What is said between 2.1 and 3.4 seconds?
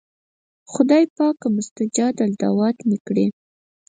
الدعوات مې کړې.